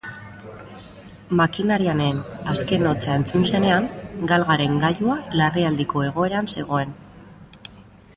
Makinariaren 1.41 2.21
azken 2.53 2.85
hotsa 2.91 3.17
entzun 3.21 3.45
zenean, 3.51 3.85
galgaren 4.31 4.79
gailua 4.85 5.19
larrialdiko 5.43 6.03
egoeran 6.07 6.51
zegoen. 6.57 6.97